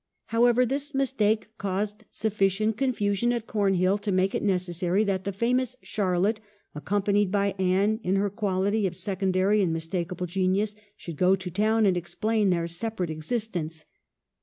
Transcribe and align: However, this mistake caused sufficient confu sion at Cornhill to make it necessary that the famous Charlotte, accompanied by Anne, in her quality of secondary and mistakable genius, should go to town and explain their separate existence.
However, 0.33 0.65
this 0.65 0.95
mistake 0.95 1.49
caused 1.59 2.05
sufficient 2.09 2.75
confu 2.75 3.13
sion 3.13 3.31
at 3.31 3.45
Cornhill 3.45 3.99
to 3.99 4.11
make 4.11 4.33
it 4.33 4.41
necessary 4.41 5.03
that 5.03 5.25
the 5.25 5.31
famous 5.31 5.75
Charlotte, 5.83 6.41
accompanied 6.73 7.29
by 7.29 7.51
Anne, 7.59 7.99
in 8.01 8.15
her 8.15 8.31
quality 8.31 8.87
of 8.87 8.95
secondary 8.95 9.61
and 9.61 9.71
mistakable 9.71 10.25
genius, 10.25 10.73
should 10.97 11.17
go 11.17 11.35
to 11.35 11.51
town 11.51 11.85
and 11.85 11.95
explain 11.95 12.49
their 12.49 12.65
separate 12.65 13.11
existence. 13.11 13.85